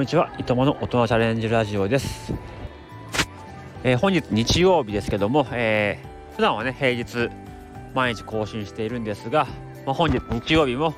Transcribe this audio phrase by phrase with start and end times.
[0.00, 2.32] んにちは、いともの大人チャレンジラジオです。
[3.84, 7.28] えー、本日日曜日ですけども、えー、普段はね、平日
[7.92, 9.46] 毎日更新しているんですが、
[9.84, 10.94] まあ、本日日曜日も、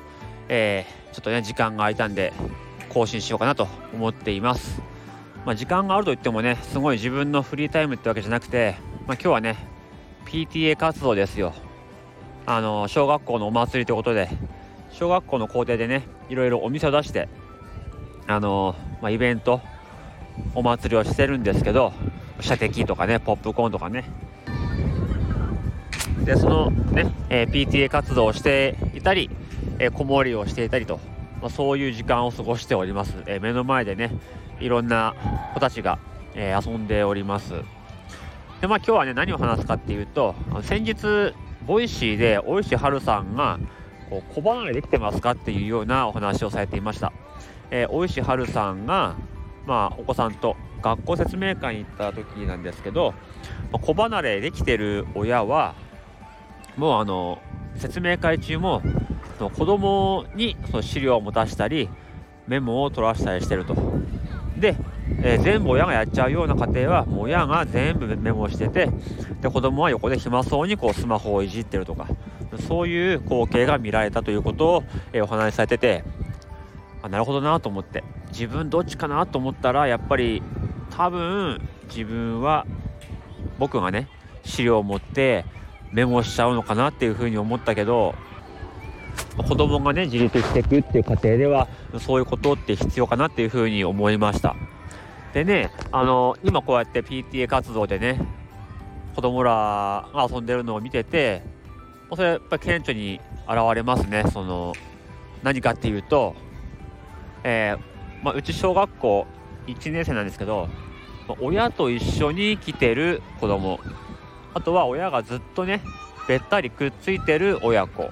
[0.47, 2.31] えー、ちょっとね、時間が空いたんで、
[2.87, 4.81] 更新しようかなと思っています。
[5.45, 9.57] まあ、時間があるといってもね、すごい自分のフリータイムってわけじゃなくて、まあ、今日はね、
[10.27, 11.53] PTA 活動ですよ。
[12.45, 14.29] あの、小学校のお祭りということで、
[14.91, 17.27] 小学校の校庭でね、いろいろお店を出して、
[18.27, 19.61] あのまあ、イベント
[20.55, 21.93] お祭りをしてるんですけど
[22.39, 24.05] 射的とかねポップコーンとかね。
[26.23, 29.29] でそのね、えー、PTA 活動をしていたり、
[29.79, 30.99] えー、子守りをしていたりと、
[31.41, 34.11] まあ、そういう時間を過ごしております、えー、目の前でね
[34.59, 35.15] いろんな
[35.53, 35.99] 子たちが、
[36.35, 37.53] え遊んでおります。
[38.61, 41.33] でまあ今日はね何を話すかっていうと先日
[41.67, 43.59] ボイシーで大石春さんが
[44.09, 47.11] こう子離れできてますかっていうようなお話をされていました。
[47.71, 49.15] えー、大石春さんが、
[49.65, 53.13] まあ、お子さんと学校説明会に行った時なんですけど、
[53.71, 55.75] まあ、子離れできてる親は
[56.77, 57.39] もうあの
[57.75, 58.81] 説明会中も
[59.37, 61.89] その子供にその資料を持たしたり
[62.47, 63.75] メモを取らせたりしてると。
[64.57, 64.75] で、
[65.21, 68.89] えー、全部親がやっちゃうような家庭はもう親が全部メモしてて
[69.41, 72.07] で子供は横で暇そうにこうスマホをいじってるとか
[72.67, 76.03] そういう光景が見られたということを、え、お話しされてて
[77.03, 78.03] あなるほどなと思って。
[78.29, 80.41] 自分どっちかなと思ったらやっぱり
[80.89, 82.65] 多分自分は
[83.59, 84.07] 僕がね
[84.43, 85.45] 資料を持って
[85.91, 88.15] メモしちゃうのかなっていうふうに思ったけど
[89.37, 91.67] 子供がね自立していくっていう過程では
[91.99, 94.55] そういうことって必要かなっていうふうに思いました。
[95.33, 98.19] でねあの今こうやって PTA 活動でね
[99.15, 101.43] 子供らが遊んでるのを見てて
[102.09, 104.23] それやっぱ顕著に現れますね。
[104.31, 104.73] その
[105.43, 106.35] 何かっていうと
[107.43, 109.27] えー、まあ、うち小学校
[109.67, 110.67] 1年生なんですけど、
[111.27, 113.79] まあ、親と一緒に来てる子供。
[114.53, 115.81] あとは親がずっとね
[116.27, 118.11] べったりくっついてる親子。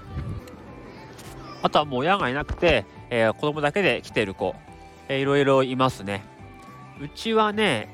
[1.64, 4.56] あとはもう親がいなくて、えー、子供だけで来てる子、
[5.08, 6.24] えー、いろいろいますね。
[7.00, 7.94] うちはね、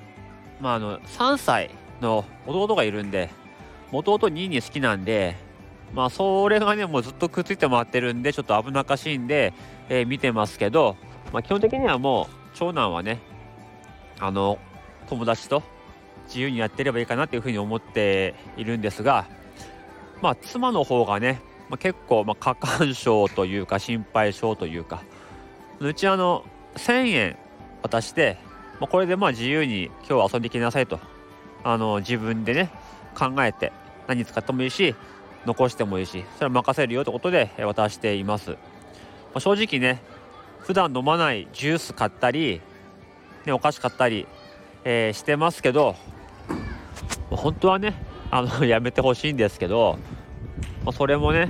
[0.60, 1.72] まあ、あの3歳
[2.02, 3.30] の弟がいるんで
[3.92, 5.36] 弟2に好きなんで
[5.94, 9.54] まあそれがねもうずっとくっついて回ってるんでちょっと危なっかしいんで、
[9.90, 10.98] えー、見てますけど
[11.32, 13.20] まあ、基本的にはもう長男はね
[14.20, 14.58] あの
[15.08, 15.64] 友達と
[16.28, 19.26] 自由にやってればいいかなっていうふうに思っているんですが
[20.22, 25.04] まあ妻の方がね、まあ、結構ま過干渉というか心配性というか
[25.80, 26.44] うちあの
[26.76, 27.38] 1,000円
[27.84, 28.38] 渡して、
[28.80, 31.00] まあ、これでまあ自由に今日は遊んできなさいと
[31.64, 32.72] あの自分でね
[33.16, 33.72] 考えて
[34.08, 34.96] 何使ってもいいし
[35.46, 38.58] 残してもいいしそれは任せるよってことで渡しています、ま
[39.36, 40.02] あ、正直ね
[40.60, 42.62] 普段飲まないジュース買ったり、
[43.46, 44.28] ね、お菓子買ったり、
[44.84, 45.96] えー、してますけど
[47.30, 47.94] 本当はね
[48.32, 49.98] あの やめてほしいんですけど、
[50.84, 51.48] まあ、それもね、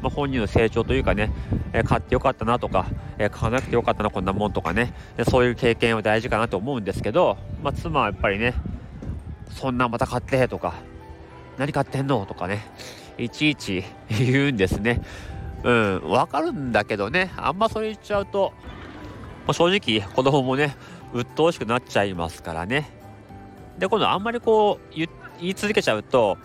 [0.00, 1.30] まあ、本人の成長というかね、
[1.72, 2.86] えー、買ってよかったなとか、
[3.18, 4.94] えー、買わなくてよかったなこんなもんとかね
[5.28, 8.54] そういう経験は大事かなと思うんですけど、まあ、妻はやっぱりね
[9.50, 10.74] そんなまた買ってとか
[11.58, 12.26] 何買ってんの？
[12.26, 12.66] とかね
[13.16, 15.00] いちいち言うんですね。
[15.64, 18.52] うん、わかるんだけどね、あんまそれ言っちゃうと、
[19.46, 20.76] まあ、正直子供もね、
[21.14, 22.90] 鬱陶しくなっちゃいますからね。
[23.78, 25.08] で、今度あんまりこう言
[25.40, 26.36] い続けちゃうと、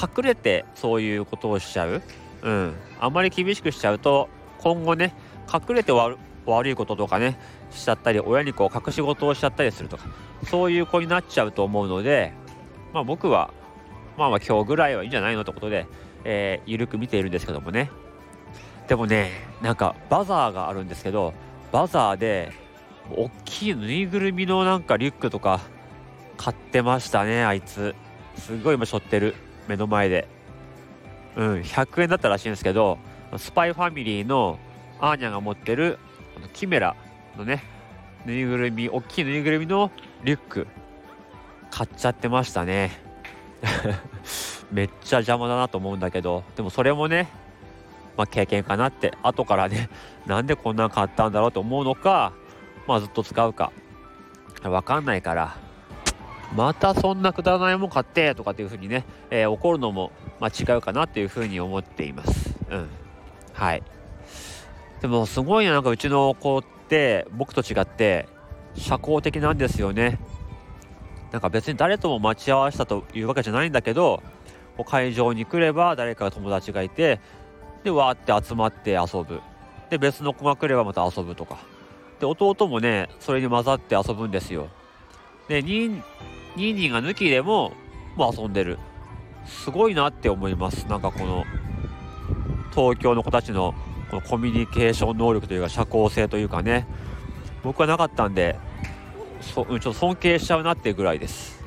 [0.00, 2.02] 隠れてそういうことをしちゃう。
[2.42, 2.74] うん。
[3.00, 4.28] あんまり厳しくしちゃうと、
[4.58, 5.14] 今後ね、
[5.52, 6.16] 隠れて悪
[6.70, 7.38] いこととかね、
[7.70, 10.04] しちゃったり、親にこう隠し事をしちゃったりするとか、
[10.44, 12.32] そういう子になっちゃうと思うので、
[12.92, 13.50] まあ僕は、
[14.16, 15.86] まあまあ今日ぐらいはいいんじゃないのってことで、
[16.24, 17.90] えー、緩く見ているんですけどもね。
[18.88, 19.30] でもね
[19.62, 21.32] なんかバザーがあるんですけど
[21.72, 22.52] バザーで
[23.10, 25.60] 大きいぬいぐるみのなんかリュックとか
[26.36, 27.94] 買ってましたねあいつ。
[28.36, 29.34] すごい今背負ってる。
[29.68, 30.28] 目の前で。
[31.36, 32.98] うん100円だったらしいんですけど
[33.36, 34.58] スパイファミリーの
[35.00, 35.98] アーニャが持ってる
[36.52, 36.94] キメラ
[37.36, 37.64] のね
[38.24, 39.90] ぬいぐるみ大きいぬいぐるみの
[40.22, 40.68] リュック
[41.70, 42.92] 買っちゃってましたね。
[44.70, 47.28] めっちゃ邪魔だなと思うんだけどでもそれもね
[48.16, 49.88] まあ、経験かなって後からね
[50.26, 52.32] なんでこんなん買ったんだろうと思うのか、
[52.86, 53.72] まあ、ずっと使うか。
[54.62, 55.56] 分かんないから
[56.54, 62.56] またそんなくだらないもん買ってとかっていうふうにね、えー、怒るのも、まあ、違うかなっていうふうに思っています。
[62.70, 62.88] うん。
[63.52, 63.82] はい。
[65.00, 68.28] でもすごいなんかうちの子って僕と違って
[68.74, 70.18] 社交的なんですよね。
[71.32, 74.22] なんか別に誰とも待ち合わせたというわけじゃないんだけど
[74.86, 77.20] 会場に来れば誰か友達がいて
[77.84, 79.40] でわーって集まって遊ぶ。
[79.90, 81.58] で別の子が来ればまた遊ぶとか。
[82.18, 84.68] で弟もねそれに混ざって遊ぶんですよ。
[85.48, 86.02] でニン
[86.56, 87.72] ニンニンが抜きでも
[88.16, 88.78] もう遊んでる。
[89.46, 90.86] すごいなって思います。
[90.88, 91.44] なんかこの
[92.74, 93.74] 東京の子たちの
[94.10, 96.86] このコミュニケーション能力というか社交性というかね。
[97.62, 98.58] 僕はなかったんで
[99.40, 101.62] そちょっと尊敬しちゃうなっていうぐらいです。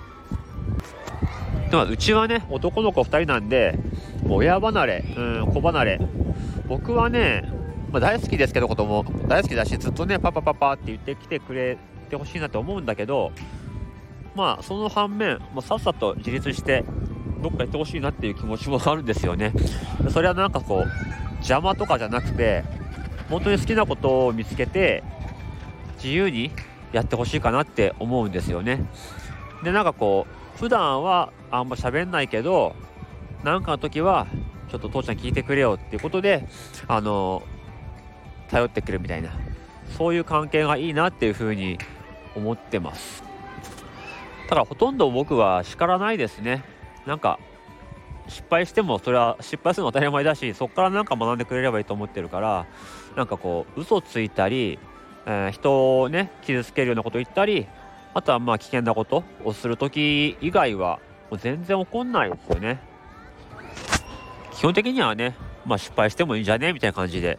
[1.70, 3.78] でもうちはね男の子2人なんで
[4.30, 6.00] 親離れ、うん、子離れ。
[6.68, 7.50] 僕はね、
[7.92, 9.04] まあ、大好きですけど子供。
[9.28, 11.78] 大好きだしずっとねパパパパって言ってきてくれ
[12.10, 13.32] てほしいなと思うんだけど
[14.36, 16.84] まあその反面もうさっさと自立して
[17.42, 19.54] どっか行ってほしいなっていう気持ちもあるんですよね。
[20.10, 22.64] それはなんかこう邪魔とかじゃなくて
[23.30, 25.04] 本当に好きなことを見つけて
[25.98, 26.52] 自由に
[26.92, 28.86] やってほしいかなって思うんですよね。
[29.64, 32.76] でなんかこう普段はあんま喋んないけど
[33.48, 34.28] 何かの時は
[34.70, 36.46] ちょっと父ちゃん聞いてくれよっていうことで
[36.90, 37.44] あの
[38.50, 39.32] 頼ってくるみたいな
[39.98, 41.78] そういう関係がいいなっていうふうに
[42.36, 43.24] 思ってます。
[44.50, 46.66] ただほとんど僕は叱らないですね。
[47.06, 47.40] なんか
[48.28, 52.66] 失敗してもそれは失敗するのは当たり前だしそこから何か学んでくれればいいと思ってるから
[53.16, 54.78] なんかこう嘘ついたり、
[55.26, 57.66] えー、人をね傷つけるようなこと言ったり
[58.14, 61.00] あとはまあ危険なことをする時以外は
[61.32, 62.97] もう全然怒んないですよね。
[64.58, 66.74] 基本的にはねまあ失敗してもいいんじゃね？
[66.74, 67.38] みたいな感じで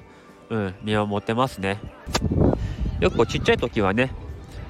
[0.51, 1.81] うん見守ってますね。
[3.01, 4.13] よくこうちっちゃい時はね、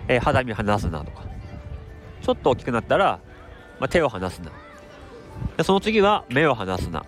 [0.08, 1.24] えー、肌身離すなとか
[2.22, 3.20] ちょっと大きくなったら、
[3.78, 4.50] まあ、手を離すな。
[5.58, 7.04] でその次は目を離すな。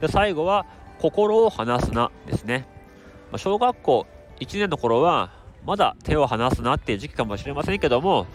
[0.00, 0.66] で最後は
[0.98, 2.66] 心を離すなですね、
[3.30, 4.06] まあ、小学校
[4.40, 5.30] 1年の頃は
[5.64, 8.26] まだ手を離すなっていう時期かもしれませんけども、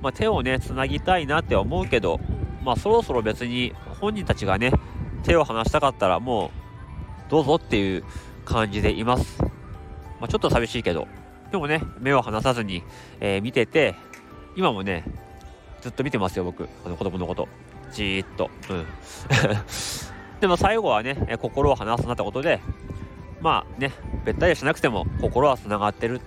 [0.00, 2.18] まあ、手をねつなぎたいなって思うけど、
[2.64, 4.72] まあ、そろそろ別に本人たちがね
[5.26, 6.46] 手を離したかったらも
[7.26, 8.04] うどうぞっていう
[8.44, 9.48] 感じでいます、ま
[10.22, 11.08] あ、ちょっと寂しいけど
[11.50, 12.82] でもね目を離さずに、
[13.20, 13.94] えー、見てて
[14.56, 15.04] 今もね
[15.80, 17.48] ずっと見てますよ僕あの子供のこと
[17.92, 18.50] じーっと。
[18.70, 18.86] うん。
[20.40, 22.60] でも最後はね、心を離すなってことで、
[23.40, 23.92] まあね、
[24.24, 26.20] べったりしなくても心はつながってる。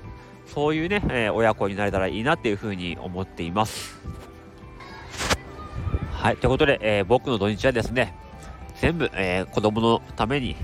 [0.47, 3.99] そういうね、えー、親子になれたらいいなっていうふうに思っています。
[6.11, 8.15] はい、ということで、えー、僕の土日はですね、
[8.81, 10.55] 全部、えー、子供のために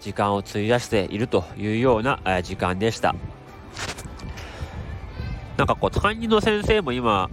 [0.00, 3.14] 時間を費やしているというような、えー、時間でした。
[5.56, 7.30] なんかこう、担任の先生も今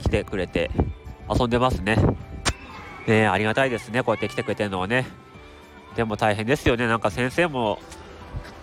[0.00, 0.70] 来てくれて
[1.28, 1.96] 遊んでますね。
[3.06, 4.02] ねありがたいですね。
[4.02, 5.06] こうやって来てくれてるのはね。
[5.96, 6.86] でも大変ですよね。
[6.86, 7.78] なんか先生も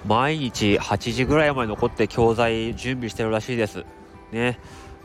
[0.08, 3.86] 毎日8時ぐらいまで残って教材準備してるらしいです。
[4.32, 4.60] ね。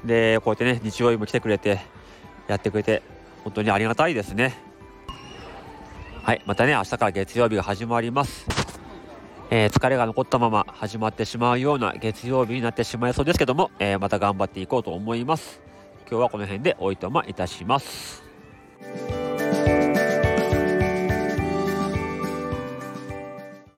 [0.05, 1.81] でこうやってね日曜日も来てくれて
[2.47, 3.03] やってくれて
[3.43, 4.64] 本当にありがたいですね。
[6.25, 8.47] はいまたね明日から月曜日が始まります。
[9.51, 15.61] えー、疲れが残ったまま始まってしまうような月曜日になってしまいそうですけども、えー、また頑張っていこうと思います。
[16.09, 18.25] 今日はこの辺でおいとまいたします。